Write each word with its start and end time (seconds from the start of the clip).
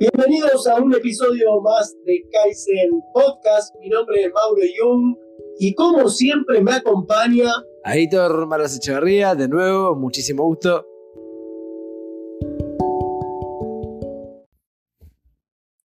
Bienvenidos 0.00 0.66
a 0.66 0.76
un 0.76 0.94
episodio 0.94 1.60
más 1.60 1.94
de 2.06 2.26
Kaizen 2.32 3.02
Podcast. 3.12 3.74
Mi 3.80 3.90
nombre 3.90 4.22
es 4.22 4.32
Mauro 4.32 4.62
Jung 4.78 5.14
y 5.58 5.74
como 5.74 6.08
siempre 6.08 6.62
me 6.62 6.72
acompaña 6.72 7.52
Aitor 7.84 8.46
Maras 8.46 8.74
Echeverría, 8.74 9.34
de 9.34 9.46
nuevo, 9.46 9.94
muchísimo 9.96 10.44
gusto. 10.44 10.86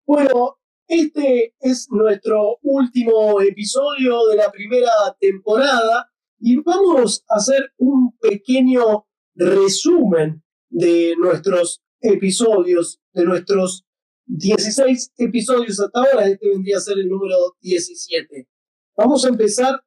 Bueno, 0.07 0.57
este 0.87 1.53
es 1.59 1.87
nuestro 1.91 2.57
último 2.63 3.39
episodio 3.41 4.25
de 4.25 4.37
la 4.37 4.51
primera 4.51 4.91
temporada 5.19 6.09
y 6.39 6.59
vamos 6.63 7.23
a 7.29 7.35
hacer 7.35 7.73
un 7.77 8.17
pequeño 8.17 9.05
resumen 9.35 10.43
de 10.67 11.13
nuestros 11.19 11.83
episodios, 12.01 12.99
de 13.13 13.25
nuestros 13.25 13.85
16 14.29 15.13
episodios 15.17 15.79
hasta 15.79 15.99
ahora. 15.99 16.27
Este 16.27 16.49
vendría 16.49 16.77
a 16.77 16.81
ser 16.81 16.97
el 16.99 17.09
número 17.09 17.35
17. 17.61 18.47
Vamos 18.95 19.25
a 19.25 19.29
empezar 19.29 19.83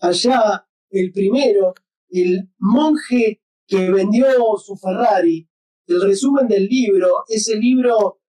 allá, 0.00 0.66
el 0.90 1.12
primero, 1.12 1.74
el 2.08 2.48
monje 2.58 3.42
que 3.66 3.90
vendió 3.90 4.26
su 4.58 4.76
Ferrari, 4.76 5.48
el 5.86 6.00
resumen 6.00 6.48
del 6.48 6.66
libro, 6.66 7.24
ese 7.28 7.56
libro 7.56 8.20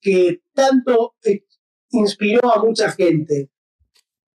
que 0.00 0.42
tanto 0.52 1.14
inspiró 1.90 2.52
a 2.52 2.62
mucha 2.64 2.90
gente. 2.90 3.50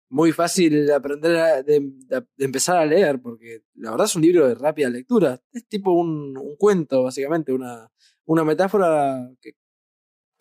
Muy 0.09 0.31
fácil 0.31 0.85
de 0.85 0.93
aprender, 0.93 1.65
de, 1.65 1.93
empezar 2.37 2.77
a 2.77 2.85
leer, 2.85 3.21
porque 3.21 3.63
la 3.75 3.91
verdad 3.91 4.07
es 4.07 4.15
un 4.15 4.21
libro 4.21 4.47
de 4.47 4.55
rápida 4.55 4.89
lectura. 4.89 5.41
Es 5.51 5.67
tipo 5.67 5.91
un, 5.91 6.33
cuento, 6.57 7.03
básicamente, 7.03 7.53
una, 7.53 7.89
una 8.25 8.43
metáfora 8.43 9.31
que, 9.41 9.53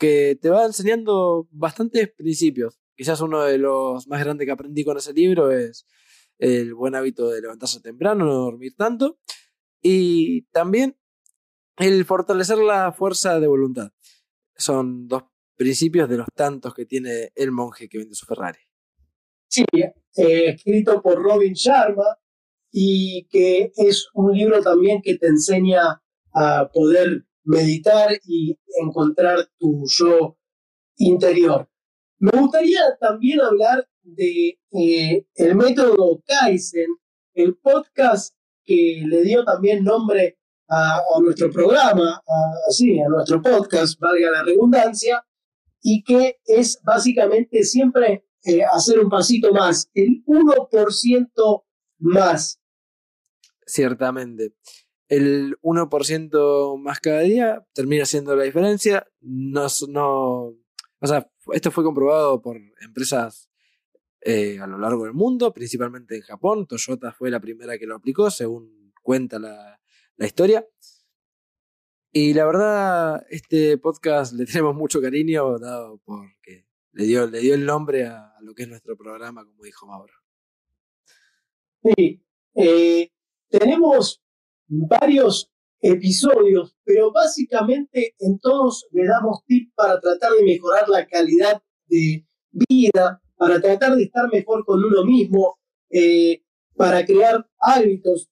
que 0.01 0.39
te 0.41 0.49
va 0.49 0.65
enseñando 0.65 1.47
bastantes 1.53 2.11
principios. 2.11 2.81
Quizás 2.97 3.21
uno 3.21 3.43
de 3.43 3.59
los 3.59 4.09
más 4.09 4.25
grandes 4.25 4.47
que 4.47 4.51
aprendí 4.51 4.83
con 4.83 4.97
ese 4.97 5.13
libro 5.13 5.51
es 5.51 5.87
el 6.39 6.75
buen 6.75 6.95
hábito 6.95 7.29
de 7.29 7.43
levantarse 7.43 7.81
temprano, 7.81 8.25
no 8.25 8.35
dormir 8.35 8.75
tanto, 8.77 9.19
y 9.83 10.43
también 10.53 10.97
el 11.77 12.05
fortalecer 12.07 12.59
la 12.59 12.93
fuerza 12.93 13.39
de 13.39 13.47
voluntad. 13.47 13.93
Son 14.57 15.07
dos 15.07 15.25
principios 15.55 16.09
de 16.09 16.17
los 16.17 16.29
tantos 16.35 16.73
que 16.73 16.87
tiene 16.87 17.31
el 17.35 17.53
monje 17.53 17.89
que 17.89 17.99
vende 17.99 18.15
su 18.15 18.25
Ferrari. 18.25 18.61
Sí, 19.49 19.65
eh, 19.75 19.93
escrito 20.15 21.03
por 21.03 21.23
Robin 21.23 21.53
Sharma 21.53 22.19
y 22.71 23.27
que 23.29 23.71
es 23.77 24.09
un 24.15 24.33
libro 24.33 24.63
también 24.63 25.03
que 25.03 25.19
te 25.19 25.27
enseña 25.27 26.03
a 26.33 26.71
poder 26.73 27.27
meditar 27.45 28.19
y 28.25 28.59
encontrar 28.83 29.49
tu 29.59 29.85
yo 29.87 30.37
interior. 30.97 31.69
Me 32.19 32.31
gustaría 32.39 32.81
también 33.01 33.41
hablar 33.41 33.89
de 34.03 34.59
eh, 34.73 35.27
el 35.35 35.55
método 35.55 36.23
Kaizen, 36.27 36.89
el 37.35 37.57
podcast 37.57 38.35
que 38.65 39.03
le 39.07 39.23
dio 39.23 39.45
también 39.45 39.85
nombre 39.85 40.39
a, 40.69 41.01
nuestro 41.21 41.51
programa, 41.51 42.23
a, 42.27 43.05
a 43.05 43.09
nuestro 43.09 43.43
podcast, 43.43 43.99
valga 43.99 44.31
la 44.31 44.45
redundancia, 44.45 45.25
y 45.83 46.03
que 46.03 46.39
es 46.45 46.81
básicamente 46.83 47.65
siempre 47.65 48.25
eh, 48.45 48.63
hacer 48.65 49.01
un 49.01 49.11
pasito 49.11 49.53
más, 49.53 49.91
el 49.95 50.23
1% 50.25 51.65
más. 51.99 52.61
Ciertamente. 53.67 54.55
El 55.11 55.59
1% 55.63 56.79
más 56.79 57.01
cada 57.01 57.21
día 57.23 57.67
termina 57.73 58.07
siendo 58.07 58.37
la 58.37 58.45
diferencia. 58.45 59.05
No, 59.21 59.67
no, 59.89 60.55
o 61.01 61.07
sea, 61.07 61.29
esto 61.53 61.73
fue 61.73 61.83
comprobado 61.83 62.41
por 62.41 62.57
empresas 62.81 63.51
eh, 64.21 64.61
a 64.61 64.69
lo 64.69 64.79
largo 64.79 65.05
del 65.05 65.15
mundo, 65.15 65.53
principalmente 65.53 66.15
en 66.15 66.23
Japón. 66.23 66.65
Toyota 66.69 67.11
fue 67.13 67.29
la 67.29 67.41
primera 67.41 67.77
que 67.77 67.87
lo 67.87 67.97
aplicó, 67.97 68.31
según 68.31 68.93
cuenta 69.03 69.41
la, 69.41 69.81
la 70.17 70.27
historia. 70.27 70.65
Y 72.13 72.33
la 72.33 72.45
verdad, 72.45 73.27
este 73.31 73.79
podcast 73.79 74.33
le 74.35 74.47
tenemos 74.47 74.77
mucho 74.77 75.01
cariño, 75.01 75.59
dado 75.59 75.99
porque 76.05 76.67
le 76.93 77.05
dio, 77.05 77.27
le 77.27 77.41
dio 77.41 77.55
el 77.55 77.67
nombre 77.67 78.07
a, 78.07 78.35
lo 78.43 78.55
que 78.55 78.63
es 78.63 78.69
nuestro 78.69 78.97
programa, 78.97 79.45
como 79.45 79.65
dijo 79.65 79.89
Mauro. 79.89 80.15
Sí, 81.83 82.23
eh, 82.55 83.11
tenemos 83.49 84.20
varios 84.71 85.51
episodios, 85.81 86.77
pero 86.85 87.11
básicamente 87.13 88.15
en 88.19 88.39
todos 88.39 88.87
le 88.93 89.07
damos 89.07 89.45
tips 89.47 89.73
para 89.75 89.99
tratar 89.99 90.33
de 90.33 90.45
mejorar 90.45 90.89
la 90.89 91.07
calidad 91.07 91.63
de 91.89 92.27
vida, 92.69 93.21
para 93.37 93.61
tratar 93.61 93.97
de 93.97 94.05
estar 94.05 94.31
mejor 94.33 94.65
con 94.65 94.85
uno 94.85 95.05
mismo, 95.05 95.59
eh, 95.91 96.43
para 96.77 97.05
crear 97.05 97.47
hábitos. 97.59 98.29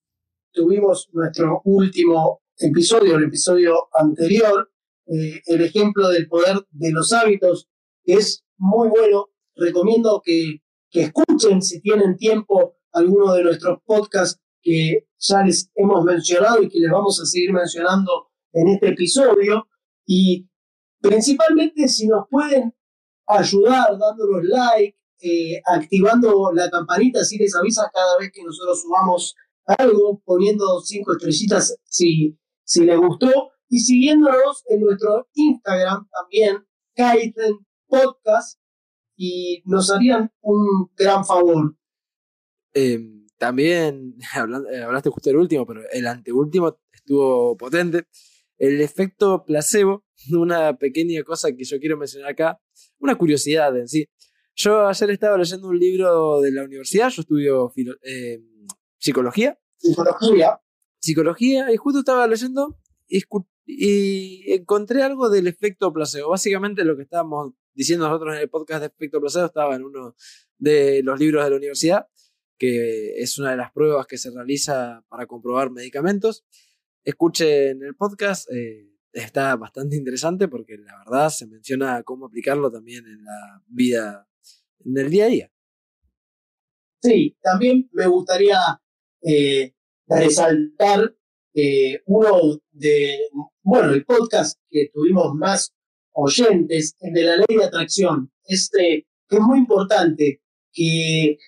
Tuvimos 0.52 1.08
nuestro 1.12 1.62
último 1.64 2.42
episodio, 2.58 3.16
el 3.16 3.24
episodio 3.24 3.88
anterior, 3.94 4.70
eh, 5.06 5.40
el 5.46 5.62
ejemplo 5.62 6.08
del 6.08 6.28
poder 6.28 6.56
de 6.70 6.92
los 6.92 7.12
hábitos, 7.12 7.68
que 8.04 8.14
es 8.14 8.44
muy 8.56 8.88
bueno. 8.88 9.26
Recomiendo 9.54 10.22
que, 10.24 10.62
que 10.90 11.02
escuchen 11.02 11.62
si 11.62 11.80
tienen 11.80 12.16
tiempo 12.16 12.76
alguno 12.92 13.34
de 13.34 13.42
nuestros 13.42 13.78
podcasts 13.84 14.40
que 14.62 15.07
ya 15.18 15.42
les 15.42 15.70
hemos 15.74 16.04
mencionado 16.04 16.62
y 16.62 16.68
que 16.68 16.80
les 16.80 16.90
vamos 16.90 17.20
a 17.20 17.26
seguir 17.26 17.52
mencionando 17.52 18.28
en 18.52 18.68
este 18.68 18.88
episodio. 18.88 19.68
Y 20.06 20.48
principalmente 21.00 21.88
si 21.88 22.06
nos 22.06 22.26
pueden 22.30 22.74
ayudar 23.26 23.98
dándonos 23.98 24.44
like, 24.44 24.96
eh, 25.20 25.60
activando 25.66 26.52
la 26.52 26.70
campanita, 26.70 27.24
si 27.24 27.38
les 27.38 27.54
avisa 27.54 27.90
cada 27.92 28.18
vez 28.18 28.30
que 28.32 28.42
nosotros 28.42 28.80
subamos 28.82 29.34
algo, 29.66 30.22
poniendo 30.24 30.80
cinco 30.80 31.12
estrellitas 31.12 31.76
si 31.84 32.38
si 32.68 32.84
les 32.84 32.98
gustó 32.98 33.52
y 33.70 33.80
siguiéndonos 33.80 34.62
en 34.68 34.82
nuestro 34.82 35.26
Instagram 35.32 36.06
también, 36.10 36.66
Kaiten 36.94 37.66
Podcast, 37.86 38.60
y 39.16 39.62
nos 39.64 39.90
harían 39.90 40.30
un 40.42 40.90
gran 40.94 41.24
favor. 41.24 41.74
Em, 42.74 43.26
también, 43.38 44.16
eh, 44.72 44.82
hablaste 44.82 45.10
justo 45.10 45.30
del 45.30 45.38
último, 45.38 45.66
pero 45.66 45.82
el 45.90 46.06
anteúltimo 46.06 46.78
estuvo 46.92 47.56
potente. 47.56 48.04
El 48.58 48.80
efecto 48.80 49.44
placebo, 49.44 50.04
una 50.32 50.76
pequeña 50.76 51.22
cosa 51.22 51.52
que 51.52 51.64
yo 51.64 51.78
quiero 51.78 51.96
mencionar 51.96 52.30
acá, 52.30 52.60
una 52.98 53.16
curiosidad 53.16 53.76
en 53.76 53.88
sí. 53.88 54.08
Yo 54.54 54.88
ayer 54.88 55.10
estaba 55.10 55.38
leyendo 55.38 55.68
un 55.68 55.78
libro 55.78 56.40
de 56.40 56.50
la 56.50 56.64
universidad, 56.64 57.10
yo 57.10 57.22
estudio 57.22 57.72
em, 58.02 58.66
psicología. 58.98 59.56
Psicología 59.76 60.58
psicología 61.00 61.72
y 61.72 61.76
justo 61.76 62.00
estaba 62.00 62.26
leyendo 62.26 62.76
y, 63.08 64.52
encontré 64.52 65.02
algo 65.02 65.28
del 65.28 65.46
efecto 65.46 65.92
placebo. 65.92 66.30
Básicamente 66.30 66.84
lo 66.84 66.96
que 66.96 67.02
estábamos 67.02 67.52
diciendo 67.74 68.08
nosotros 68.08 68.34
en 68.34 68.42
el 68.42 68.48
podcast 68.48 68.80
de 68.80 68.86
efecto 68.86 69.20
placebo 69.20 69.46
estaba 69.46 69.76
en 69.76 69.84
uno 69.84 70.14
de 70.58 71.02
los 71.02 71.18
libros 71.18 71.44
de 71.44 71.50
la 71.50 71.56
universidad, 71.56 72.06
que 72.58 73.20
es 73.20 73.38
una 73.38 73.52
de 73.52 73.56
las 73.56 73.72
pruebas 73.72 74.06
que 74.06 74.18
se 74.18 74.30
realiza 74.30 75.04
para 75.08 75.26
comprobar 75.26 75.70
medicamentos. 75.70 76.44
Escuchen 77.04 77.82
el 77.82 77.94
podcast, 77.94 78.50
eh, 78.52 78.90
está 79.12 79.56
bastante 79.56 79.96
interesante 79.96 80.48
porque 80.48 80.76
la 80.76 80.98
verdad 80.98 81.30
se 81.30 81.46
menciona 81.46 82.02
cómo 82.02 82.26
aplicarlo 82.26 82.70
también 82.70 83.06
en 83.06 83.24
la 83.24 83.62
vida, 83.68 84.28
en 84.84 84.98
el 84.98 85.10
día 85.10 85.24
a 85.24 85.28
día. 85.28 85.52
Sí, 87.00 87.36
también 87.40 87.88
me 87.92 88.08
gustaría 88.08 88.58
eh, 89.22 89.72
resaltar 90.06 91.14
eh, 91.54 92.02
uno 92.06 92.60
de, 92.72 93.20
bueno, 93.62 93.92
el 93.92 94.04
podcast 94.04 94.58
que 94.68 94.90
tuvimos 94.92 95.32
más 95.34 95.72
oyentes, 96.12 96.96
el 97.00 97.12
de 97.12 97.22
la 97.22 97.36
ley 97.36 97.56
de 97.56 97.64
atracción, 97.64 98.32
este, 98.44 99.06
es 99.30 99.40
muy 99.40 99.58
importante, 99.58 100.42
que 100.72 101.38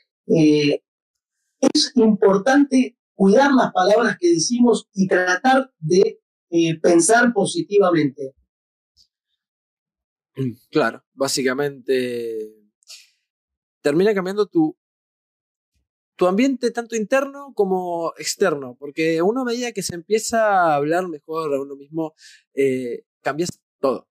es 1.60 1.92
importante 1.96 2.96
cuidar 3.14 3.52
las 3.52 3.72
palabras 3.72 4.16
que 4.18 4.30
decimos 4.30 4.88
y 4.94 5.06
tratar 5.06 5.72
de 5.78 6.20
eh, 6.50 6.80
pensar 6.80 7.32
positivamente. 7.32 8.34
Claro, 10.70 11.04
básicamente 11.12 12.54
termina 13.82 14.14
cambiando 14.14 14.46
tu 14.46 14.76
tu 16.20 16.26
ambiente 16.26 16.70
tanto 16.70 16.96
interno 16.96 17.54
como 17.54 18.12
externo, 18.18 18.76
porque 18.78 19.22
uno 19.22 19.40
a 19.40 19.44
medida 19.46 19.72
que 19.72 19.82
se 19.82 19.94
empieza 19.94 20.52
a 20.52 20.74
hablar 20.74 21.08
mejor 21.08 21.54
a 21.54 21.62
uno 21.62 21.76
mismo, 21.76 22.12
eh, 22.52 23.04
cambias 23.22 23.58
todo. 23.80 24.09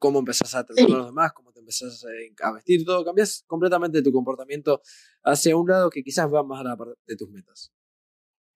Cómo 0.00 0.18
empezás 0.18 0.54
a 0.56 0.64
tratar 0.64 0.86
a 0.86 0.88
los 0.88 1.06
demás, 1.06 1.32
cómo 1.32 1.52
te 1.52 1.60
empezás 1.60 2.04
a 2.42 2.52
vestir, 2.52 2.84
todo, 2.84 3.04
cambias 3.04 3.44
completamente 3.46 4.02
tu 4.02 4.10
comportamiento 4.10 4.80
hacia 5.22 5.56
un 5.56 5.68
lado 5.68 5.90
que 5.90 6.02
quizás 6.02 6.26
va 6.32 6.42
más 6.42 6.60
a 6.60 6.64
la 6.64 6.76
parte 6.76 6.98
de 7.06 7.16
tus 7.16 7.30
metas. 7.30 7.70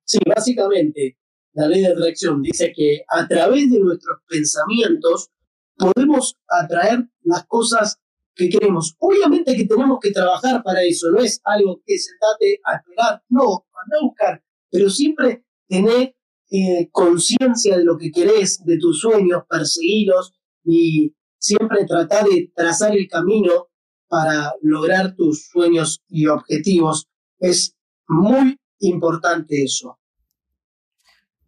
Sí, 0.04 0.18
básicamente 0.26 1.18
la 1.52 1.68
ley 1.68 1.82
de 1.82 1.88
atracción 1.88 2.42
dice 2.42 2.72
que 2.74 3.04
a 3.08 3.28
través 3.28 3.70
de 3.70 3.78
nuestros 3.78 4.18
pensamientos 4.26 5.30
podemos 5.76 6.36
atraer 6.48 7.08
las 7.22 7.46
cosas 7.46 8.00
que 8.34 8.48
queremos. 8.48 8.96
Obviamente 8.98 9.54
que 9.54 9.66
tenemos 9.66 9.98
que 10.00 10.10
trabajar 10.10 10.62
para 10.64 10.82
eso, 10.82 11.10
no 11.10 11.20
es 11.20 11.40
algo 11.44 11.80
que 11.84 11.96
sentate 11.98 12.60
a 12.64 12.76
esperar, 12.76 13.22
no, 13.28 13.66
anda 13.84 13.98
a 14.00 14.04
buscar, 14.04 14.44
pero 14.70 14.90
siempre 14.90 15.44
tener 15.68 16.16
eh, 16.50 16.88
conciencia 16.90 17.76
de 17.78 17.84
lo 17.84 17.96
que 17.96 18.10
querés, 18.10 18.64
de 18.64 18.78
tus 18.78 19.00
sueños, 19.00 19.44
perseguirlos 19.48 20.34
y 20.64 21.14
siempre 21.44 21.84
tratar 21.84 22.24
de 22.24 22.50
trazar 22.54 22.96
el 22.96 23.06
camino 23.06 23.68
para 24.08 24.54
lograr 24.62 25.14
tus 25.14 25.48
sueños 25.48 26.02
y 26.08 26.26
objetivos. 26.26 27.06
Es 27.38 27.76
muy 28.08 28.56
importante 28.78 29.62
eso. 29.62 29.98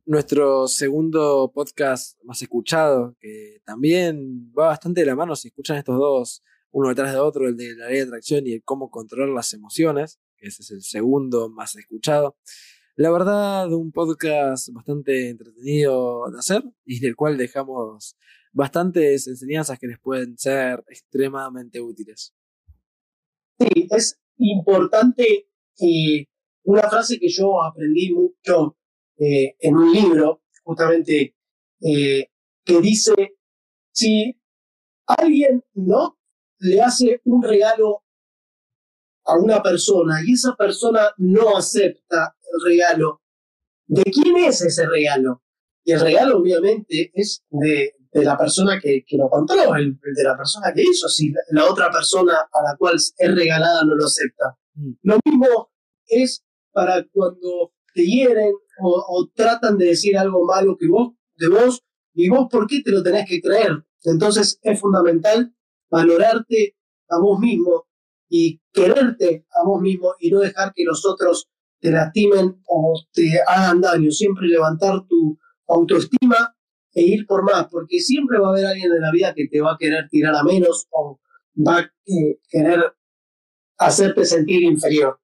Nuestro 0.04 0.68
segundo 0.68 1.50
podcast 1.52 2.22
más 2.24 2.42
escuchado, 2.42 3.16
que 3.18 3.62
también 3.64 4.52
va 4.56 4.66
bastante 4.66 5.00
de 5.00 5.06
la 5.06 5.16
mano 5.16 5.34
si 5.34 5.48
escuchan 5.48 5.78
estos 5.78 5.96
dos 5.96 6.42
uno 6.72 6.90
detrás 6.90 7.14
de 7.14 7.18
otro, 7.18 7.48
el 7.48 7.56
de 7.56 7.74
la 7.74 7.88
ley 7.88 7.96
de 7.96 8.02
atracción 8.02 8.46
y 8.46 8.52
el 8.52 8.62
cómo 8.62 8.90
controlar 8.90 9.30
las 9.30 9.54
emociones, 9.54 10.20
que 10.36 10.48
ese 10.48 10.62
es 10.62 10.70
el 10.72 10.82
segundo 10.82 11.48
más 11.48 11.74
escuchado. 11.74 12.36
La 12.96 13.10
verdad, 13.10 13.72
un 13.72 13.92
podcast 13.92 14.68
bastante 14.74 15.30
entretenido 15.30 16.30
de 16.30 16.38
hacer 16.38 16.64
y 16.84 17.00
del 17.00 17.16
cual 17.16 17.38
dejamos 17.38 18.16
bastantes 18.56 19.28
enseñanzas 19.28 19.78
que 19.78 19.86
les 19.86 19.98
pueden 19.98 20.38
ser 20.38 20.82
extremadamente 20.88 21.78
útiles. 21.78 22.34
Sí, 23.58 23.86
es 23.90 24.18
importante 24.38 25.50
eh, 25.78 26.26
una 26.64 26.88
frase 26.88 27.18
que 27.18 27.28
yo 27.28 27.62
aprendí 27.62 28.14
mucho 28.14 28.78
eh, 29.18 29.56
en 29.60 29.76
un 29.76 29.92
libro, 29.92 30.42
justamente, 30.64 31.36
eh, 31.82 32.30
que 32.64 32.80
dice, 32.80 33.36
si 33.92 34.40
alguien 35.06 35.62
no 35.74 36.18
le 36.60 36.80
hace 36.80 37.20
un 37.24 37.42
regalo 37.42 38.04
a 39.26 39.36
una 39.36 39.62
persona 39.62 40.20
y 40.24 40.32
esa 40.32 40.56
persona 40.56 41.10
no 41.18 41.58
acepta 41.58 42.34
el 42.40 42.70
regalo, 42.72 43.20
¿de 43.86 44.02
quién 44.04 44.38
es 44.38 44.62
ese 44.62 44.86
regalo? 44.86 45.42
Y 45.84 45.92
el 45.92 46.00
regalo 46.00 46.38
obviamente 46.38 47.12
es 47.14 47.44
de, 47.50 47.95
la 48.24 48.36
persona 48.36 48.80
que, 48.80 49.04
lo 49.12 49.28
compró, 49.28 49.74
el, 49.74 49.98
de 49.98 50.24
la 50.24 50.36
persona 50.36 50.72
que 50.74 50.82
hizo, 50.82 51.08
si 51.08 51.32
la, 51.50 51.64
otra 51.64 51.90
persona 51.90 52.34
a 52.52 52.62
la 52.62 52.76
cual 52.76 52.94
es 52.96 53.14
regalada 53.18 53.82
no 53.84 53.94
lo 53.94 54.04
acepta. 54.04 54.56
Mm. 54.74 54.92
Lo 55.02 55.18
mismo 55.24 55.70
es 56.06 56.44
para 56.72 57.04
cuando 57.12 57.72
te 57.94 58.04
hieren 58.04 58.52
o, 58.82 59.04
o, 59.08 59.30
tratan 59.34 59.78
de 59.78 59.86
decir 59.86 60.16
algo 60.16 60.44
malo 60.44 60.76
que 60.78 60.86
vos, 60.88 61.14
de 61.36 61.48
vos, 61.48 61.82
y 62.14 62.28
vos 62.28 62.46
por 62.50 62.66
qué 62.66 62.82
te 62.82 62.90
lo 62.90 63.02
tenés 63.02 63.28
que 63.28 63.40
creer. 63.40 63.84
Entonces 64.04 64.58
es 64.62 64.80
fundamental 64.80 65.54
valorarte 65.90 66.76
a 67.08 67.18
vos 67.18 67.38
mismo 67.38 67.86
y 68.28 68.60
quererte 68.72 69.46
a 69.50 69.64
vos 69.64 69.80
mismo 69.80 70.14
y 70.18 70.30
no 70.30 70.40
dejar 70.40 70.72
que 70.74 70.84
los 70.84 71.04
otros 71.06 71.48
te 71.80 71.90
lastimen 71.90 72.62
o 72.66 73.00
te 73.12 73.40
hagan 73.46 73.80
daño. 73.80 74.10
Siempre 74.10 74.48
levantar 74.48 75.06
tu 75.06 75.38
autoestima 75.68 76.55
e 76.96 77.02
ir 77.02 77.26
por 77.26 77.44
más, 77.44 77.68
porque 77.70 78.00
siempre 78.00 78.38
va 78.38 78.48
a 78.48 78.50
haber 78.52 78.64
alguien 78.64 78.90
en 78.90 79.02
la 79.02 79.12
vida 79.12 79.34
que 79.34 79.46
te 79.48 79.60
va 79.60 79.74
a 79.74 79.76
querer 79.78 80.08
tirar 80.08 80.34
a 80.34 80.42
menos 80.42 80.88
o 80.90 81.20
va 81.54 81.80
a 81.80 81.92
eh, 82.06 82.40
querer 82.48 82.96
hacerte 83.76 84.24
sentir 84.24 84.62
inferior. 84.62 85.20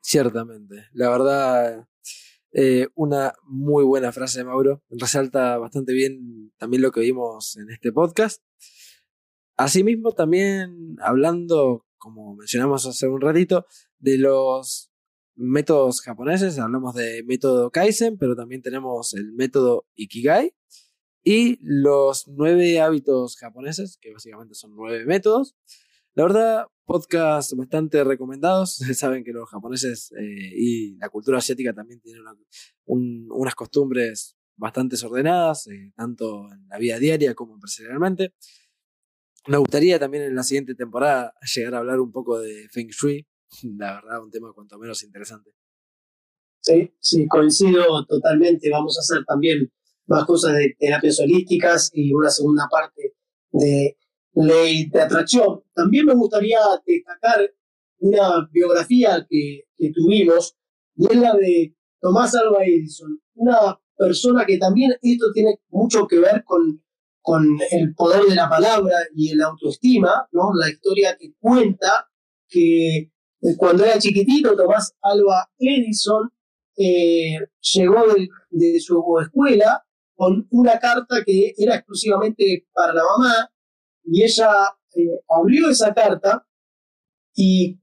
Ciertamente, 0.00 0.86
la 0.92 1.10
verdad, 1.10 1.88
eh, 2.52 2.86
una 2.94 3.34
muy 3.42 3.82
buena 3.82 4.12
frase 4.12 4.38
de 4.38 4.44
Mauro, 4.44 4.84
resalta 4.88 5.58
bastante 5.58 5.92
bien 5.92 6.52
también 6.58 6.82
lo 6.82 6.92
que 6.92 7.00
vimos 7.00 7.56
en 7.56 7.68
este 7.70 7.90
podcast. 7.90 8.40
Asimismo, 9.56 10.12
también 10.12 10.94
hablando, 11.00 11.86
como 11.98 12.36
mencionamos 12.36 12.86
hace 12.86 13.08
un 13.08 13.20
ratito, 13.20 13.66
de 13.98 14.16
los 14.18 14.91
métodos 15.34 16.00
japoneses, 16.00 16.58
hablamos 16.58 16.94
de 16.94 17.22
método 17.24 17.70
Kaizen, 17.70 18.18
pero 18.18 18.36
también 18.36 18.62
tenemos 18.62 19.14
el 19.14 19.32
método 19.32 19.86
Ikigai 19.94 20.54
y 21.24 21.58
los 21.62 22.28
nueve 22.28 22.80
hábitos 22.80 23.36
japoneses, 23.36 23.98
que 24.00 24.12
básicamente 24.12 24.54
son 24.54 24.74
nueve 24.74 25.04
métodos. 25.06 25.54
La 26.14 26.24
verdad, 26.24 26.66
podcast 26.84 27.52
bastante 27.56 28.04
recomendados. 28.04 28.76
Saben 28.94 29.24
que 29.24 29.32
los 29.32 29.48
japoneses 29.48 30.12
eh, 30.12 30.52
y 30.54 30.96
la 30.98 31.08
cultura 31.08 31.38
asiática 31.38 31.72
también 31.72 32.00
tienen 32.00 32.22
unas 32.84 33.54
costumbres 33.54 34.36
bastante 34.56 34.96
ordenadas, 35.04 35.66
eh, 35.68 35.92
tanto 35.96 36.52
en 36.52 36.68
la 36.68 36.78
vida 36.78 36.98
diaria 36.98 37.34
como 37.34 37.54
empresarialmente. 37.54 38.34
Me 39.48 39.56
gustaría 39.56 39.98
también 39.98 40.24
en 40.24 40.36
la 40.36 40.42
siguiente 40.42 40.74
temporada 40.74 41.34
llegar 41.54 41.74
a 41.74 41.78
hablar 41.78 42.00
un 42.00 42.12
poco 42.12 42.38
de 42.38 42.68
Feng 42.70 42.88
Shui. 42.88 43.26
La 43.78 43.94
verdad, 43.94 44.22
un 44.22 44.30
tema 44.30 44.52
cuanto 44.52 44.78
menos 44.78 45.02
interesante. 45.02 45.54
Sí, 46.60 46.94
sí, 47.00 47.26
coincido 47.26 48.06
totalmente. 48.06 48.70
Vamos 48.70 48.96
a 48.96 49.00
hacer 49.00 49.24
también 49.24 49.72
más 50.06 50.24
cosas 50.24 50.54
de 50.54 50.76
terapias 50.78 51.18
holísticas 51.20 51.90
y 51.92 52.12
una 52.12 52.30
segunda 52.30 52.68
parte 52.70 53.14
de 53.50 53.96
ley 54.34 54.88
de 54.88 55.00
atracción. 55.00 55.62
También 55.74 56.06
me 56.06 56.14
gustaría 56.14 56.58
destacar 56.86 57.50
una 57.98 58.48
biografía 58.52 59.26
que, 59.28 59.64
que 59.76 59.90
tuvimos, 59.92 60.56
y 60.96 61.06
es 61.06 61.16
la 61.16 61.34
de 61.34 61.76
Tomás 62.00 62.34
Alva 62.34 62.64
Edison, 62.64 63.20
una 63.34 63.80
persona 63.96 64.44
que 64.44 64.58
también 64.58 64.92
esto 65.00 65.32
tiene 65.32 65.60
mucho 65.68 66.06
que 66.06 66.18
ver 66.18 66.44
con 66.44 66.82
con 67.22 67.56
el 67.70 67.94
poder 67.94 68.24
de 68.24 68.34
la 68.34 68.48
palabra 68.48 68.96
y 69.14 69.30
el 69.30 69.40
autoestima, 69.40 70.28
¿no? 70.32 70.50
La 70.54 70.68
historia 70.68 71.16
que 71.16 71.32
cuenta 71.38 72.10
que 72.48 73.12
cuando 73.58 73.84
era 73.84 73.98
chiquitito, 73.98 74.56
Tomás 74.56 74.94
Alba 75.02 75.50
Edison 75.58 76.30
eh, 76.76 77.38
llegó 77.74 78.04
de, 78.50 78.80
su 78.80 79.02
escuela 79.20 79.84
con 80.14 80.46
una 80.50 80.78
carta 80.78 81.22
que 81.24 81.52
era 81.56 81.76
exclusivamente 81.76 82.66
para 82.72 82.94
la 82.94 83.02
mamá 83.02 83.52
y 84.04 84.22
ella 84.22 84.48
eh, 84.94 85.20
abrió 85.28 85.70
esa 85.70 85.92
carta 85.92 86.46
y 87.34 87.80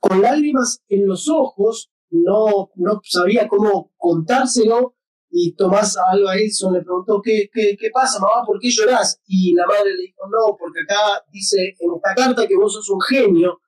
con 0.00 0.22
lágrimas 0.22 0.82
en 0.88 1.06
los 1.06 1.28
ojos, 1.28 1.90
no, 2.10 2.70
no 2.76 3.00
sabía 3.02 3.48
cómo 3.48 3.92
contárselo 3.96 4.94
y 5.30 5.56
Tomás 5.56 5.96
Alba 5.96 6.36
Edison 6.36 6.74
le 6.74 6.82
preguntó, 6.82 7.20
¿qué, 7.20 7.50
qué, 7.52 7.76
qué 7.76 7.90
pasa, 7.92 8.20
mamá? 8.20 8.46
¿Por 8.46 8.60
qué 8.60 8.70
llorás? 8.70 9.20
Y 9.26 9.52
la 9.54 9.66
madre 9.66 9.96
le 9.96 10.02
dijo, 10.02 10.22
no, 10.28 10.56
porque 10.56 10.80
acá 10.84 11.24
dice 11.32 11.74
en 11.80 11.94
esta 11.96 12.14
carta 12.14 12.46
que 12.46 12.56
vos 12.56 12.72
sos 12.72 12.88
un 12.90 13.00
genio 13.00 13.60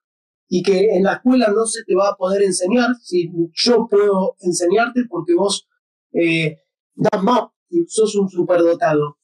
y 0.49 0.63
que 0.63 0.97
en 0.97 1.03
la 1.03 1.15
escuela 1.15 1.53
no 1.55 1.67
se 1.67 1.85
te 1.85 1.95
va 1.95 2.11
a 2.11 2.17
poder 2.17 2.43
enseñar, 2.43 2.95
si 3.03 3.31
yo 3.53 3.89
puedo 3.91 4.37
enseñarte 4.41 5.03
porque 5.09 5.35
vos 5.35 5.69
eh, 6.13 6.59
das 6.95 7.23
más 7.23 7.49
y 7.69 7.85
sos 7.89 8.15
un 8.17 8.29
superdotado. 8.29 9.19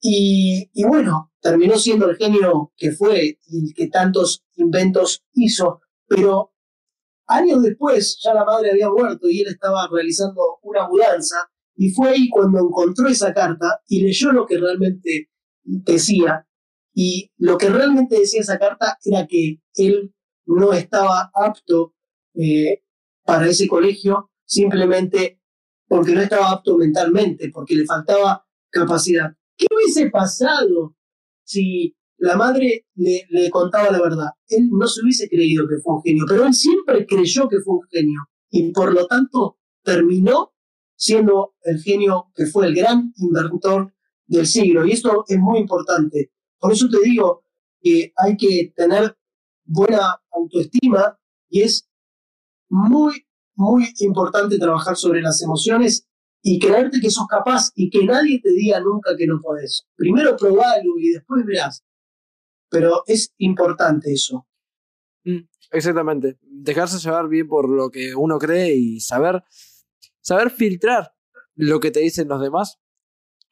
Y, 0.00 0.70
y 0.72 0.84
bueno, 0.84 1.32
terminó 1.40 1.76
siendo 1.76 2.08
el 2.08 2.16
genio 2.16 2.72
que 2.76 2.92
fue 2.92 3.38
y 3.46 3.68
el 3.68 3.74
que 3.74 3.88
tantos 3.88 4.44
inventos 4.56 5.24
hizo, 5.34 5.80
pero 6.06 6.52
años 7.26 7.62
después 7.62 8.18
ya 8.22 8.34
la 8.34 8.44
madre 8.44 8.70
había 8.72 8.90
muerto 8.90 9.28
y 9.28 9.40
él 9.40 9.48
estaba 9.48 9.88
realizando 9.90 10.40
una 10.62 10.88
mudanza 10.88 11.50
y 11.76 11.90
fue 11.90 12.10
ahí 12.10 12.28
cuando 12.28 12.58
encontró 12.58 13.08
esa 13.08 13.32
carta 13.32 13.80
y 13.86 14.02
leyó 14.02 14.32
lo 14.32 14.46
que 14.46 14.58
realmente 14.58 15.30
decía. 15.62 16.44
Y 16.92 17.30
lo 17.36 17.56
que 17.56 17.68
realmente 17.68 18.18
decía 18.18 18.40
esa 18.40 18.58
carta 18.58 18.98
era 19.04 19.28
que 19.28 19.60
él 19.76 20.12
no 20.48 20.72
estaba 20.72 21.30
apto 21.34 21.94
eh, 22.34 22.82
para 23.24 23.48
ese 23.48 23.68
colegio 23.68 24.30
simplemente 24.44 25.40
porque 25.86 26.12
no 26.12 26.20
estaba 26.20 26.50
apto 26.50 26.76
mentalmente, 26.76 27.50
porque 27.52 27.74
le 27.74 27.84
faltaba 27.84 28.46
capacidad. 28.70 29.34
¿Qué 29.56 29.66
hubiese 29.74 30.10
pasado 30.10 30.96
si 31.44 31.96
la 32.18 32.36
madre 32.36 32.86
le, 32.94 33.26
le, 33.30 33.50
contaba 33.50 33.90
la 33.90 34.00
verdad? 34.00 34.28
Él 34.48 34.68
no 34.70 34.86
se 34.86 35.02
hubiese 35.02 35.28
creído 35.28 35.66
que 35.68 35.76
fue 35.82 35.94
un 35.94 36.02
genio, 36.02 36.24
pero 36.28 36.46
él 36.46 36.54
siempre 36.54 37.06
creyó 37.06 37.48
que 37.48 37.60
fue 37.60 37.76
un 37.76 37.86
genio 37.90 38.20
y 38.50 38.70
por 38.72 38.92
lo 38.92 39.06
tanto 39.06 39.58
terminó 39.82 40.52
siendo 40.96 41.54
el 41.62 41.80
genio 41.80 42.30
que 42.34 42.46
fue 42.46 42.66
el 42.66 42.74
gran 42.74 43.12
inventor 43.16 43.92
del 44.26 44.46
siglo. 44.46 44.86
Y 44.86 44.92
esto 44.92 45.24
es 45.26 45.38
muy 45.38 45.58
importante. 45.58 46.32
Por 46.58 46.72
eso 46.72 46.88
te 46.88 47.00
digo 47.00 47.44
que 47.80 48.12
hay 48.16 48.36
que 48.36 48.72
tener 48.76 49.17
buena 49.68 50.20
autoestima 50.32 51.18
y 51.48 51.62
es 51.62 51.88
muy, 52.68 53.26
muy 53.54 53.84
importante 54.00 54.58
trabajar 54.58 54.96
sobre 54.96 55.20
las 55.20 55.40
emociones 55.42 56.08
y 56.42 56.58
creerte 56.58 57.00
que 57.00 57.10
sos 57.10 57.26
capaz 57.28 57.70
y 57.74 57.90
que 57.90 58.04
nadie 58.04 58.40
te 58.40 58.50
diga 58.50 58.80
nunca 58.80 59.16
que 59.16 59.26
no 59.26 59.40
podés. 59.40 59.86
Primero 59.96 60.36
probalo 60.36 60.98
y 60.98 61.10
después 61.10 61.44
verás. 61.44 61.84
Pero 62.70 63.02
es 63.06 63.32
importante 63.38 64.12
eso. 64.12 64.46
Mm, 65.24 65.48
exactamente. 65.72 66.38
Dejarse 66.42 66.98
llevar 66.98 67.28
bien 67.28 67.48
por 67.48 67.68
lo 67.68 67.90
que 67.90 68.14
uno 68.14 68.38
cree 68.38 68.74
y 68.74 69.00
saber 69.00 69.42
saber 70.20 70.50
filtrar 70.50 71.12
lo 71.54 71.80
que 71.80 71.90
te 71.90 72.00
dicen 72.00 72.28
los 72.28 72.40
demás. 72.40 72.78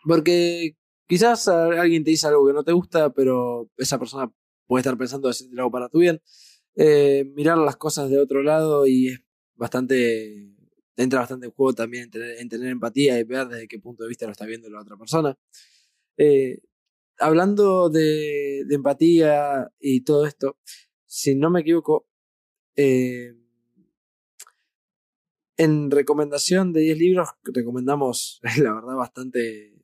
Porque 0.04 0.76
quizás 1.06 1.49
alguien 1.49 2.04
te 2.04 2.11
dice 2.11 2.28
algo 2.28 2.46
que 2.46 2.52
no 2.52 2.64
te 2.64 2.73
gusta, 2.73 3.11
pero 3.11 3.68
esa 3.76 3.99
persona 3.99 4.30
puede 4.66 4.80
estar 4.80 4.96
pensando 4.99 5.28
decirte 5.28 5.56
algo 5.56 5.70
para 5.70 5.88
tu 5.88 5.99
bien. 6.00 6.20
Eh, 6.76 7.25
mirar 7.35 7.58
las 7.58 7.76
cosas 7.76 8.11
de 8.11 8.18
otro 8.18 8.42
lado 8.42 8.87
y 8.87 9.08
es 9.08 9.20
bastante, 9.54 10.54
entra 10.96 11.20
bastante 11.20 11.46
en 11.46 11.52
juego 11.52 11.73
también 11.73 12.11
en 12.14 12.49
tener, 12.49 12.68
empatía 12.68 13.18
y 13.18 13.25
ver 13.25 13.49
desde 13.49 13.68
qué 13.68 13.78
punto 13.78 14.02
de 14.02 14.11
vista 14.11 14.26
lo 14.26 14.32
está 14.32 14.46
viendo 14.46 14.68
la 14.68 14.80
otra 14.80 14.96
persona. 14.96 15.38
Eh, 16.18 16.61
hablando 17.18 17.88
de, 17.88 18.61
empatía 18.70 19.70
y 19.80 20.02
todo 20.02 20.26
esto, 20.26 20.58
si 21.06 21.35
no 21.35 21.50
me 21.50 21.61
equivoco, 21.61 22.06
eh, 22.76 23.35
en 25.56 25.90
recomendación 25.90 26.73
de 26.73 26.80
10 26.82 26.99
libros, 26.99 27.28
recomendamos, 27.44 28.40
la 28.58 28.75
verdad, 28.75 28.96
bastante, 28.96 29.75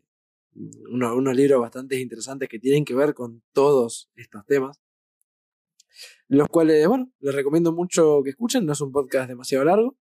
unos, 0.54 1.36
libros 1.36 1.60
bastante 1.60 1.98
interesantes 1.98 2.48
que 2.48 2.58
tienen 2.58 2.84
que 2.84 2.94
ver 2.94 3.14
con 3.14 3.42
todos 3.52 4.10
estos 4.16 4.44
temas. 4.46 4.80
Los 6.28 6.48
cuales, 6.48 6.86
bueno, 6.88 7.12
les 7.20 7.34
recomiendo 7.34 7.72
mucho 7.72 8.22
que 8.22 8.30
escuchen, 8.30 8.64
no 8.64 8.72
es 8.72 8.80
un 8.80 8.92
podcast 8.92 9.28
demasiado 9.28 9.64
largo. 9.64 9.98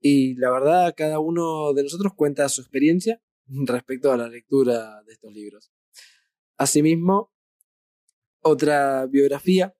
Y 0.00 0.34
la 0.34 0.50
verdad, 0.50 0.94
cada 0.96 1.18
uno 1.18 1.72
de 1.72 1.82
nosotros 1.82 2.12
cuenta 2.14 2.48
su 2.48 2.60
experiencia 2.60 3.20
respecto 3.66 4.12
a 4.12 4.16
la 4.16 4.28
lectura 4.28 5.02
de 5.02 5.12
estos 5.12 5.32
libros. 5.32 5.72
Asimismo, 6.56 7.32
otra 8.42 9.06
biografía 9.06 9.74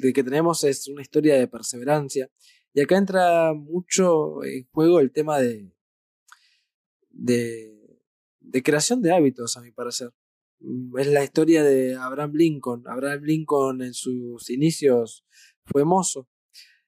que 0.00 0.24
tenemos 0.24 0.64
es 0.64 0.88
una 0.88 1.02
historia 1.02 1.36
de 1.36 1.48
perseverancia. 1.48 2.30
Y 2.72 2.80
acá 2.80 2.96
entra 2.96 3.54
mucho 3.54 4.44
en 4.44 4.66
juego 4.70 5.00
el 5.00 5.10
tema 5.10 5.38
de, 5.38 5.72
de, 7.10 7.77
de 8.48 8.62
creación 8.62 9.02
de 9.02 9.12
hábitos, 9.12 9.56
a 9.56 9.60
mi 9.60 9.72
parecer. 9.72 10.10
Mm, 10.60 10.98
es 10.98 11.06
la 11.08 11.22
historia 11.22 11.62
de 11.62 11.94
Abraham 11.94 12.32
Lincoln. 12.34 12.82
Abraham 12.86 13.22
Lincoln 13.22 13.82
en 13.82 13.94
sus 13.94 14.50
inicios 14.50 15.24
fue 15.64 15.84
mozo. 15.84 16.28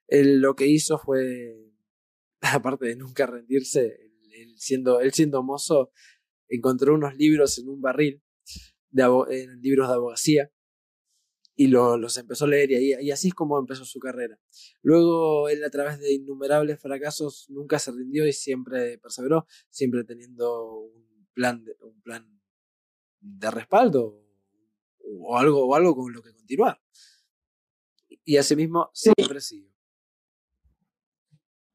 Él 0.09 0.41
lo 0.41 0.55
que 0.57 0.67
hizo 0.67 0.99
fue, 0.99 1.73
aparte 2.41 2.87
de 2.87 2.97
nunca 2.97 3.27
rendirse, 3.27 4.11
él 4.33 4.55
siendo, 4.57 5.01
él 5.01 5.13
siendo 5.13 5.43
mozo, 5.43 5.93
encontró 6.49 6.95
unos 6.95 7.15
libros 7.17 7.59
en 7.59 7.69
un 7.69 7.81
barril, 7.81 8.23
de, 8.91 9.47
libros 9.61 9.89
de 9.89 9.95
abogacía, 9.95 10.51
y 11.55 11.67
los 11.67 12.17
empezó 12.17 12.47
a 12.47 12.49
leer 12.49 12.71
y, 12.71 12.95
y, 13.07 13.11
así 13.11 13.29
es 13.29 13.35
como 13.35 13.59
empezó 13.59 13.85
su 13.85 14.01
carrera. 14.01 14.41
Luego 14.81 15.51
él 15.51 15.63
a 15.63 15.69
través 15.69 16.01
de 16.01 16.15
innumerables 16.15 16.81
fracasos 16.81 17.47
nunca 17.51 17.79
se 17.79 17.93
rindió 17.93 18.27
y 18.27 18.33
siempre 18.33 18.97
perseveró, 18.99 19.47
siempre 19.69 20.05
teniendo 20.05 20.79
un 20.79 21.10
plan, 21.35 21.65
un 21.83 22.01
plan 22.03 22.41
de 23.21 23.51
respaldo 23.51 24.25
o 24.99 25.37
algo, 25.37 25.67
o 25.67 25.75
algo 25.75 25.95
con 25.95 26.13
lo 26.13 26.23
que 26.23 26.33
continuar. 26.33 26.81
Y 28.25 28.37
asimismo 28.37 28.91
siempre 28.93 29.41
sí. 29.41 29.67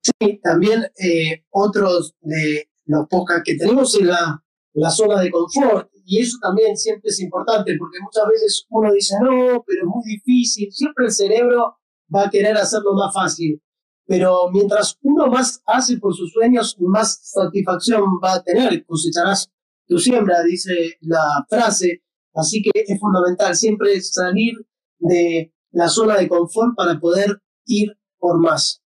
Sí, 0.02 0.40
también 0.44 0.84
eh, 0.98 1.46
otros 1.50 2.16
de 2.22 2.70
los 2.86 3.08
pocas 3.10 3.42
que 3.44 3.56
tenemos 3.56 4.00
en 4.00 4.08
la, 4.08 4.44
la 4.74 4.90
zona 4.92 5.20
de 5.22 5.32
confort, 5.32 5.90
y 6.06 6.22
eso 6.22 6.38
también 6.40 6.78
siempre 6.78 7.10
es 7.10 7.20
importante, 7.20 7.76
porque 7.80 7.98
muchas 8.00 8.28
veces 8.30 8.66
uno 8.70 8.94
dice, 8.94 9.16
no, 9.22 9.64
pero 9.66 9.82
es 9.82 9.88
muy 9.88 10.04
difícil, 10.06 10.72
siempre 10.72 11.06
el 11.06 11.12
cerebro 11.12 11.78
va 12.14 12.28
a 12.28 12.30
querer 12.30 12.56
hacerlo 12.56 12.94
más 12.94 13.12
fácil, 13.14 13.60
pero 14.06 14.50
mientras 14.52 14.98
uno 15.02 15.28
más 15.28 15.62
hace 15.66 15.98
por 15.98 16.16
sus 16.16 16.32
sueños, 16.32 16.78
más 16.80 17.20
satisfacción 17.24 18.04
va 18.24 18.36
a 18.36 18.44
tener, 18.44 18.86
cosecharás 18.86 19.52
tu 19.88 19.98
siembra, 19.98 20.44
dice 20.44 20.98
la 21.02 21.46
frase. 21.50 22.04
Así 22.34 22.62
que 22.62 22.72
es 22.74 23.00
fundamental 23.00 23.56
siempre 23.56 24.00
salir 24.02 24.54
de 25.00 25.54
la 25.72 25.88
zona 25.88 26.18
de 26.18 26.28
confort 26.28 26.76
para 26.76 27.00
poder 27.00 27.42
ir 27.66 27.98
por 28.18 28.40
más. 28.40 28.84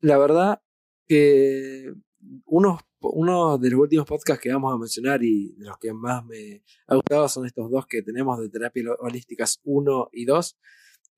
La 0.00 0.18
verdad 0.18 0.62
que 1.06 1.92
uno, 2.46 2.78
uno 3.00 3.58
de 3.58 3.70
los 3.70 3.80
últimos 3.80 4.06
podcasts 4.06 4.42
que 4.42 4.52
vamos 4.52 4.74
a 4.74 4.78
mencionar 4.78 5.22
y 5.22 5.52
de 5.52 5.66
los 5.66 5.78
que 5.78 5.92
más 5.92 6.24
me 6.24 6.62
ha 6.86 6.94
gustado 6.94 7.28
son 7.28 7.46
estos 7.46 7.70
dos 7.70 7.86
que 7.86 8.02
tenemos 8.02 8.40
de 8.40 8.48
terapias 8.48 8.86
holísticas 8.98 9.60
1 9.64 10.08
y 10.12 10.24
2, 10.24 10.56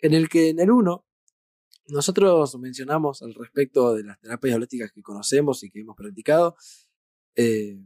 en 0.00 0.14
el 0.14 0.28
que 0.28 0.50
en 0.50 0.60
el 0.60 0.70
1 0.70 1.04
nosotros 1.86 2.56
mencionamos 2.58 3.22
al 3.22 3.34
respecto 3.34 3.94
de 3.94 4.04
las 4.04 4.20
terapias 4.20 4.56
holísticas 4.56 4.92
que 4.92 5.02
conocemos 5.02 5.62
y 5.64 5.70
que 5.70 5.80
hemos 5.80 5.96
practicado. 5.96 6.56
Eh, 7.34 7.78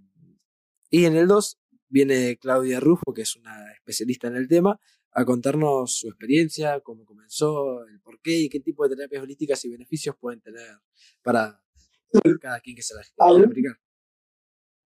y 0.90 1.04
en 1.04 1.16
el 1.16 1.28
2 1.28 1.58
viene 1.88 2.36
Claudia 2.38 2.80
Rufo, 2.80 3.12
que 3.14 3.22
es 3.22 3.36
una 3.36 3.72
especialista 3.72 4.28
en 4.28 4.36
el 4.36 4.48
tema, 4.48 4.78
a 5.12 5.24
contarnos 5.24 5.96
su 5.96 6.08
experiencia, 6.08 6.80
cómo 6.80 7.04
comenzó, 7.04 7.84
el 7.86 8.00
por 8.00 8.20
qué 8.20 8.38
y 8.38 8.48
qué 8.48 8.60
tipo 8.60 8.86
de 8.86 8.94
terapias 8.94 9.22
holísticas 9.22 9.64
y 9.64 9.70
beneficios 9.70 10.14
pueden 10.20 10.40
tener 10.40 10.78
para 11.22 11.62
cada 12.40 12.60
quien 12.60 12.76
que 12.76 12.82
se 12.82 12.94
las 12.94 13.10
quiera 13.10 13.46
aplicar. 13.46 13.80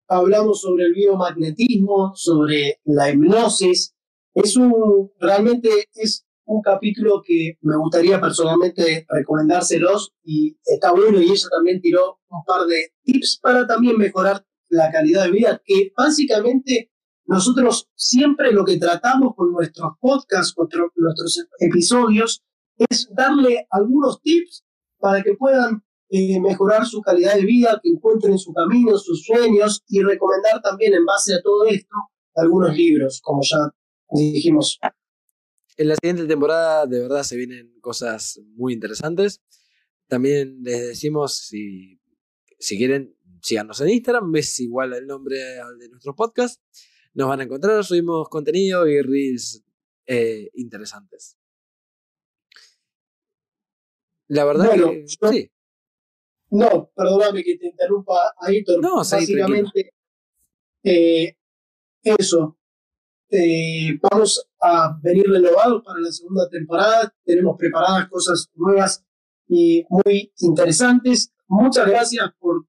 Hablamos 0.07 0.61
sobre 0.61 0.85
el 0.85 0.93
biomagnetismo, 0.93 2.13
sobre 2.15 2.79
la 2.85 3.11
hipnosis. 3.11 3.95
Es 4.33 4.55
un, 4.55 5.11
realmente 5.19 5.89
es 5.93 6.25
un 6.45 6.61
capítulo 6.61 7.21
que 7.25 7.57
me 7.61 7.75
gustaría 7.77 8.21
personalmente 8.21 9.05
recomendárselos 9.09 10.13
y 10.23 10.57
está 10.63 10.91
bueno 10.91 11.19
y 11.19 11.31
ella 11.31 11.47
también 11.51 11.81
tiró 11.81 12.19
un 12.29 12.43
par 12.45 12.65
de 12.65 12.93
tips 13.03 13.39
para 13.41 13.65
también 13.65 13.97
mejorar 13.97 14.45
la 14.69 14.91
calidad 14.91 15.25
de 15.25 15.31
vida, 15.31 15.61
que 15.63 15.91
básicamente 15.95 16.91
nosotros 17.25 17.89
siempre 17.95 18.51
lo 18.51 18.63
que 18.63 18.77
tratamos 18.77 19.33
con 19.35 19.51
nuestros 19.51 19.93
podcasts, 19.99 20.53
con 20.53 20.69
nuestros 20.95 21.47
episodios, 21.59 22.43
es 22.77 23.09
darle 23.11 23.67
algunos 23.71 24.21
tips 24.21 24.63
para 24.99 25.23
que 25.23 25.33
puedan 25.33 25.83
eh, 26.09 26.39
mejorar 26.39 26.85
su 26.85 27.01
calidad 27.01 27.35
de 27.35 27.45
vida, 27.45 27.79
que 27.81 27.89
encuentren 27.89 28.37
su 28.37 28.53
camino, 28.53 28.97
sus 28.97 29.25
sueños 29.25 29.83
y 29.87 30.01
recomendar 30.01 30.61
también 30.61 30.93
en 30.93 31.05
base 31.05 31.33
a 31.33 31.41
todo 31.41 31.65
esto 31.65 31.95
algunos 32.35 32.75
libros, 32.75 33.21
como 33.23 33.41
ya 33.41 33.57
dijimos. 34.11 34.79
En 35.77 35.89
la 35.89 35.95
siguiente 35.95 36.25
temporada 36.25 36.85
de 36.85 37.01
verdad 37.01 37.23
se 37.23 37.35
vienen 37.35 37.77
cosas 37.81 38.39
muy 38.55 38.73
interesantes. 38.73 39.41
También 40.07 40.61
les 40.61 40.87
decimos 40.87 41.37
si, 41.37 41.99
si 42.59 42.77
quieren 42.77 43.17
síganos 43.41 43.81
en 43.81 43.89
Instagram, 43.89 44.35
es 44.35 44.59
igual 44.59 44.93
el 44.93 45.05
nombre 45.05 45.59
al 45.59 45.77
de 45.77 45.89
nuestro 45.89 46.15
podcast. 46.15 46.61
Nos 47.13 47.27
van 47.27 47.41
a 47.41 47.43
encontrar, 47.43 47.83
subimos 47.83 48.29
contenido 48.29 48.87
y 48.87 49.01
reels 49.01 49.63
eh, 50.05 50.49
interesantes. 50.53 51.37
La 54.27 54.45
verdad 54.45 54.71
que 54.71 55.05
sí. 55.07 55.51
No, 56.51 56.91
perdóname 56.95 57.43
que 57.43 57.57
te 57.57 57.67
interrumpa 57.67 58.33
pero 58.65 58.81
no, 58.81 58.95
básicamente 58.97 59.93
eh, 60.83 61.37
eso. 62.03 62.57
Eh, 63.37 63.99
vamos 64.01 64.47
a 64.61 64.97
venir 65.03 65.25
renovados 65.27 65.83
para 65.83 65.99
la 65.99 66.09
segunda 66.09 66.47
temporada. 66.47 67.13
Tenemos 67.25 67.57
preparadas 67.57 68.07
cosas 68.07 68.49
nuevas 68.55 69.03
y 69.49 69.85
muy 69.89 70.31
interesantes. 70.39 71.33
Muchas 71.47 71.85
gracias 71.85 72.29
por 72.39 72.65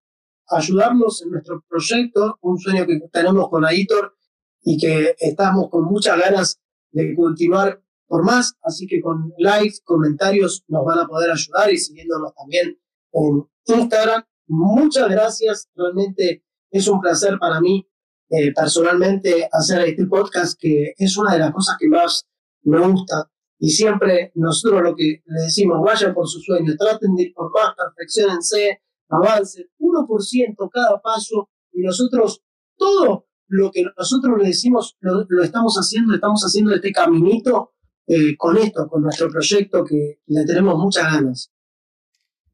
ayudarnos 0.49 1.23
en 1.23 1.31
nuestro 1.31 1.65
proyecto, 1.69 2.39
un 2.41 2.59
sueño 2.59 2.85
que 2.85 2.99
tenemos 3.13 3.49
con 3.49 3.65
Aitor 3.65 4.17
y 4.65 4.77
que 4.77 5.15
estamos 5.21 5.69
con 5.71 5.85
muchas 5.85 6.19
ganas 6.19 6.61
de 6.91 7.15
continuar 7.15 7.81
por 8.09 8.25
más, 8.25 8.57
así 8.63 8.89
que 8.89 9.01
con 9.01 9.33
likes, 9.39 9.79
comentarios 9.85 10.65
nos 10.67 10.85
van 10.85 10.99
a 10.99 11.07
poder 11.07 11.31
ayudar 11.31 11.73
y 11.73 11.79
siguiéndonos 11.79 12.35
también 12.35 12.77
en 13.13 13.49
Instagram. 13.67 14.25
Muchas 14.49 15.09
gracias, 15.11 15.69
realmente 15.77 16.45
es 16.71 16.89
un 16.89 17.01
placer 17.01 17.39
para 17.39 17.61
mí 17.61 17.89
eh, 18.29 18.53
personalmente 18.53 19.49
hacer 19.53 19.89
este 19.89 20.07
podcast, 20.07 20.59
que 20.59 20.95
es 20.97 21.17
una 21.17 21.35
de 21.35 21.39
las 21.39 21.53
cosas 21.53 21.77
que 21.79 21.89
más 21.89 22.27
me 22.63 22.81
gusta. 22.87 23.31
Y 23.59 23.71
siempre 23.71 24.33
nosotros 24.35 24.83
lo 24.83 24.95
que 24.95 25.23
le 25.25 25.43
decimos, 25.43 25.81
vayan 25.83 26.13
por 26.13 26.29
sus 26.29 26.45
sueños, 26.45 26.77
traten 26.77 27.15
de 27.15 27.25
ir 27.25 27.33
por 27.33 27.51
más, 27.53 27.75
perfeccionense, 27.75 28.83
avance, 29.09 29.71
1% 29.79 30.71
cada 30.71 31.01
paso, 31.01 31.51
y 31.73 31.83
nosotros 31.83 32.43
todo 32.77 33.27
lo 33.49 33.71
que 33.71 33.85
nosotros 33.97 34.39
le 34.39 34.49
decimos 34.49 34.97
lo, 35.01 35.27
estamos 35.43 35.77
haciendo, 35.77 36.15
estamos 36.15 36.43
haciendo 36.43 36.75
este 36.75 36.93
caminito 36.93 37.75
eh, 38.07 38.37
con 38.37 38.57
esto, 38.57 38.89
con 38.89 39.03
nuestro 39.03 39.29
proyecto 39.31 39.85
que 39.85 40.21
le 40.27 40.45
tenemos 40.45 40.77
muchas 40.79 41.13
ganas. 41.13 41.53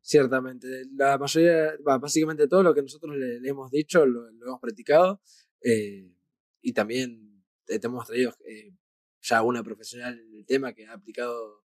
Ciertamente, 0.00 0.66
la 0.96 1.16
mayoría, 1.16 1.72
básicamente 1.82 2.48
todo 2.48 2.62
lo 2.62 2.74
que 2.74 2.82
nosotros 2.82 3.16
le, 3.16 3.48
hemos 3.48 3.70
dicho 3.70 4.04
lo, 4.04 4.28
hemos 4.28 4.60
practicado 4.60 5.20
eh, 5.64 6.12
y 6.60 6.72
también 6.72 7.44
hemos 7.66 8.06
traído 8.06 8.34
eh, 8.46 8.74
ya 9.20 9.42
una 9.42 9.62
profesional 9.62 10.18
en 10.18 10.34
el 10.34 10.46
tema 10.46 10.72
que 10.72 10.86
ha 10.86 10.94
aplicado 10.94 11.64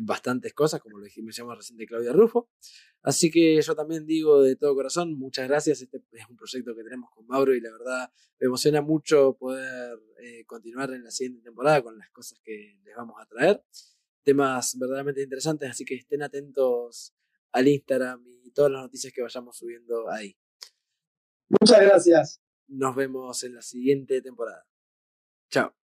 bastantes 0.00 0.54
cosas, 0.54 0.80
como 0.80 0.98
lo 0.98 1.04
dijimos 1.04 1.36
recién 1.36 1.78
Claudia 1.86 2.12
Rufo. 2.12 2.48
Así 3.02 3.30
que 3.30 3.60
yo 3.60 3.74
también 3.74 4.06
digo 4.06 4.42
de 4.42 4.56
todo 4.56 4.74
corazón, 4.74 5.18
muchas 5.18 5.48
gracias. 5.48 5.82
Este 5.82 6.02
es 6.12 6.28
un 6.28 6.36
proyecto 6.36 6.74
que 6.74 6.82
tenemos 6.82 7.10
con 7.14 7.26
Mauro 7.26 7.54
y 7.54 7.60
la 7.60 7.70
verdad 7.70 8.12
me 8.38 8.46
emociona 8.46 8.82
mucho 8.82 9.36
poder 9.38 9.98
eh, 10.22 10.44
continuar 10.46 10.90
en 10.92 11.04
la 11.04 11.10
siguiente 11.10 11.42
temporada 11.42 11.82
con 11.82 11.98
las 11.98 12.10
cosas 12.10 12.38
que 12.42 12.78
les 12.84 12.96
vamos 12.96 13.16
a 13.20 13.26
traer. 13.26 13.62
Temas 14.22 14.76
verdaderamente 14.78 15.22
interesantes, 15.22 15.70
así 15.70 15.84
que 15.84 15.94
estén 15.94 16.22
atentos 16.22 17.14
al 17.52 17.68
Instagram 17.68 18.22
y 18.26 18.50
todas 18.50 18.70
las 18.70 18.82
noticias 18.82 19.12
que 19.12 19.22
vayamos 19.22 19.56
subiendo 19.56 20.10
ahí. 20.10 20.36
Muchas 21.48 21.80
gracias. 21.80 22.47
Nos 22.68 22.94
vemos 22.96 23.42
en 23.44 23.54
la 23.54 23.62
siguiente 23.62 24.22
temporada. 24.22 24.66
Chao. 25.50 25.78